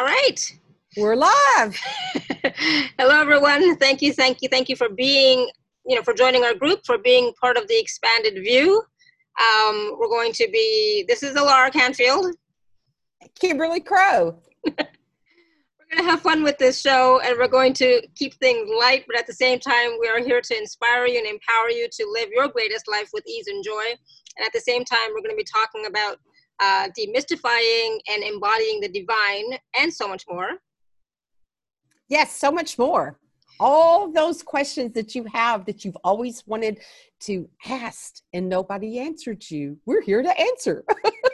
[0.00, 0.58] All right.
[0.96, 1.78] We're live.
[2.98, 3.76] Hello, everyone.
[3.76, 5.46] Thank you, thank you, thank you for being,
[5.84, 8.82] you know, for joining our group, for being part of the expanded view.
[9.38, 12.34] Um, we're going to be, this is Alara Canfield.
[13.38, 14.38] Kimberly Crowe.
[14.64, 19.04] we're going to have fun with this show and we're going to keep things light,
[19.06, 22.10] but at the same time, we are here to inspire you and empower you to
[22.10, 23.84] live your greatest life with ease and joy.
[24.38, 26.16] And at the same time, we're going to be talking about
[26.60, 30.50] uh, demystifying and embodying the divine and so much more.
[32.08, 33.18] Yes, so much more.
[33.58, 36.80] All those questions that you have that you've always wanted
[37.20, 40.84] to ask and nobody answered you, we're here to answer.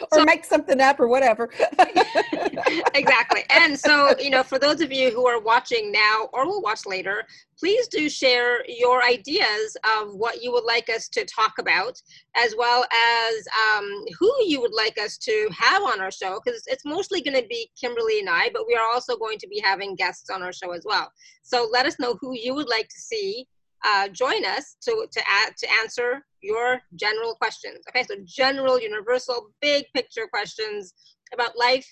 [0.00, 1.50] or so, make something up or whatever.
[2.94, 3.44] exactly.
[3.50, 6.86] And so, you know, for those of you who are watching now or will watch
[6.86, 7.24] later,
[7.58, 12.00] please do share your ideas of what you would like us to talk about,
[12.36, 16.62] as well as um, who you would like us to have on our show, because
[16.66, 19.60] it's mostly going to be Kimberly and I, but we are also going to be
[19.60, 21.10] having guests on our show as well.
[21.42, 23.46] So let us know who you would like to see
[23.84, 27.78] uh, join us to, to, add, to answer your general questions.
[27.88, 30.94] Okay, so general, universal, big picture questions
[31.32, 31.86] about life,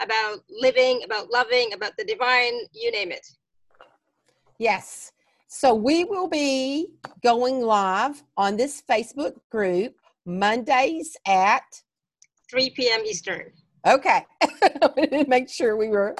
[0.00, 3.26] about living, about loving, about the divine, you name it.
[4.58, 5.12] Yes.
[5.48, 6.88] So we will be
[7.22, 9.94] going live on this Facebook group
[10.24, 11.64] Mondays at
[12.50, 13.04] 3 p.m.
[13.04, 13.52] Eastern.
[13.86, 14.24] Okay.
[15.26, 16.14] Make sure we were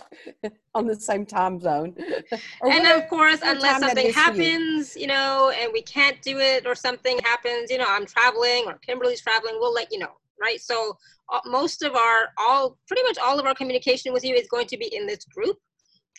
[0.75, 1.95] on the same time zone.
[2.63, 4.72] and of course, unless something happens,
[5.03, 5.09] you.
[5.09, 9.21] know, and we can't do it or something happens, you know, I'm traveling or Kimberly's
[9.21, 10.61] traveling, we'll let you know, right?
[10.61, 10.97] So
[11.33, 14.69] uh, most of our, all, pretty much all of our communication with you is going
[14.69, 15.59] to be in this group,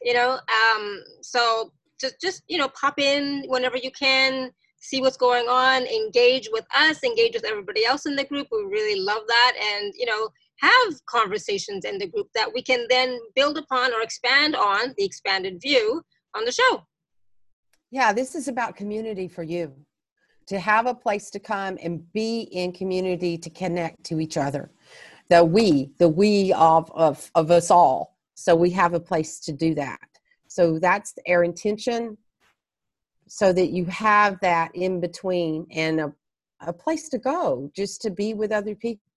[0.02, 0.40] you know.
[0.60, 5.84] Um, so just, just, you know, pop in whenever you can, see what's going on,
[5.84, 8.48] engage with us, engage with everybody else in the group.
[8.52, 9.54] We really love that.
[9.74, 10.28] And, you know,
[10.60, 15.06] have conversations in the group that we can then build upon or expand on the
[15.06, 16.02] expanded view
[16.36, 16.84] on the show.
[17.94, 19.72] Yeah, this is about community for you
[20.48, 24.72] to have a place to come and be in community to connect to each other.
[25.30, 28.18] The we, the we of, of, of us all.
[28.34, 30.00] So we have a place to do that.
[30.48, 32.18] So that's our intention
[33.28, 36.14] so that you have that in between and a,
[36.62, 39.14] a place to go just to be with other people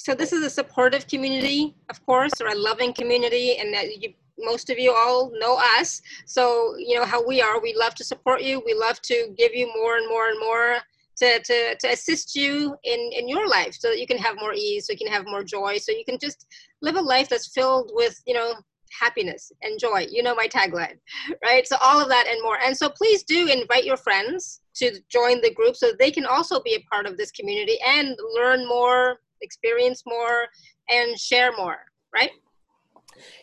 [0.00, 4.14] so this is a supportive community, of course, or a loving community, and that you,
[4.42, 6.00] most of you all know us.
[6.26, 7.60] So you know how we are.
[7.60, 8.62] We love to support you.
[8.64, 10.76] We love to give you more and more and more
[11.18, 14.54] to, to, to assist you in, in your life so that you can have more
[14.54, 16.46] ease, so you can have more joy, so you can just
[16.82, 18.54] live a life that's filled with, you know,
[18.98, 20.06] happiness and joy.
[20.10, 20.96] You know my tagline,
[21.44, 21.66] right?
[21.66, 22.58] So all of that and more.
[22.64, 26.60] And so please do invite your friends to join the group so they can also
[26.62, 30.46] be a part of this community and learn more, experience more,
[30.88, 31.78] and share more,
[32.14, 32.30] right?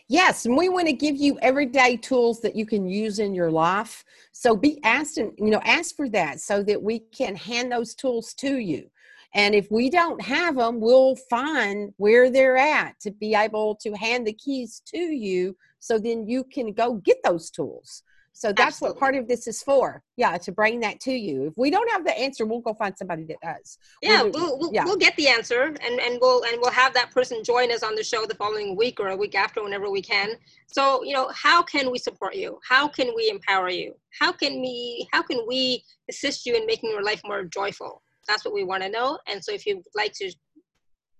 [0.08, 3.50] Yes, and we want to give you everyday tools that you can use in your
[3.50, 4.04] life.
[4.32, 7.94] So be asked and you know ask for that so that we can hand those
[7.94, 8.90] tools to you.
[9.34, 13.92] And if we don't have them, we'll find where they're at to be able to
[13.92, 18.02] hand the keys to you so then you can go get those tools.
[18.38, 18.94] So that's Absolutely.
[18.94, 20.00] what part of this is for.
[20.16, 21.46] Yeah, to bring that to you.
[21.46, 23.78] If we don't have the answer, we'll go find somebody that does.
[24.00, 24.84] Yeah, we'll, we'll, we'll, yeah.
[24.84, 27.96] we'll get the answer and, and we'll and we'll have that person join us on
[27.96, 30.36] the show the following week or a week after whenever we can.
[30.68, 32.60] So, you know, how can we support you?
[32.62, 33.94] How can we empower you?
[34.20, 38.02] How can we how can we assist you in making your life more joyful?
[38.28, 39.18] That's what we want to know.
[39.26, 40.32] And so if you'd like to,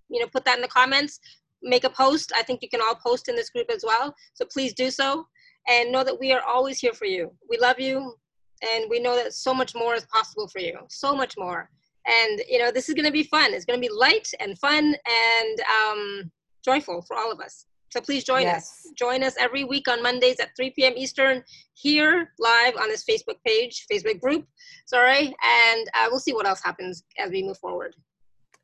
[0.09, 1.19] you know, put that in the comments,
[1.65, 2.33] make a post.
[2.37, 4.15] I think you can all post in this group as well.
[4.35, 5.27] So please do so
[5.69, 7.33] and know that we are always here for you.
[7.49, 8.15] We love you,
[8.63, 10.79] and we know that so much more is possible for you.
[10.89, 11.71] So much more.
[12.07, 13.53] And you know, this is going to be fun.
[13.53, 16.31] It's going to be light and fun and um,
[16.65, 17.67] joyful for all of us.
[17.91, 18.85] So please join yes.
[18.85, 18.93] us.
[18.97, 20.93] Join us every week on Mondays at 3 p.m.
[20.97, 21.43] Eastern
[21.75, 24.47] here live on this Facebook page, Facebook group.
[24.87, 27.95] Sorry, and uh, we'll see what else happens as we move forward.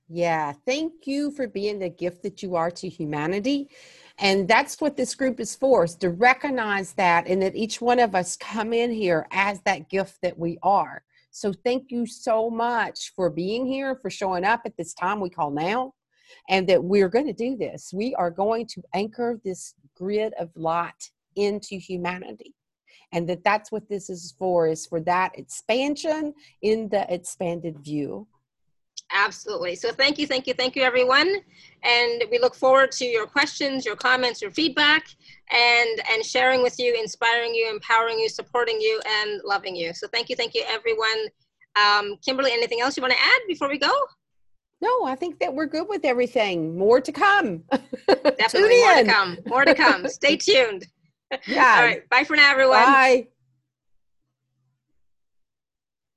[0.09, 3.71] Yeah, thank you for being the gift that you are to humanity.
[4.19, 7.99] And that's what this group is for, is to recognize that and that each one
[7.99, 11.03] of us come in here as that gift that we are.
[11.31, 15.31] So thank you so much for being here, for showing up at this time we
[15.31, 15.95] call now,
[16.49, 17.91] and that we're going to do this.
[17.93, 22.55] We are going to anchor this grid of light into humanity.
[23.11, 28.29] And that that's what this is for, is for that expansion in the expanded view.
[29.15, 29.77] Absolutely.
[29.77, 31.37] So thank you, thank you, thank you, everyone.
[31.85, 35.07] And we look forward to your questions, your comments, your feedback,
[35.53, 39.95] and and sharing with you, inspiring you, empowering you, supporting you, and loving you.
[39.95, 41.29] So thank you, thank you, everyone.
[41.77, 43.93] Um, Kimberly, anything else you want to add before we go?
[44.81, 46.77] No, I think that we're good with everything.
[46.77, 47.63] More to come.
[48.09, 49.39] Definitely more to come.
[49.47, 50.09] More to come.
[50.09, 50.87] Stay tuned.
[51.47, 51.77] Yeah.
[51.77, 52.09] All right.
[52.09, 52.83] Bye for now, everyone.
[52.83, 53.29] Bye.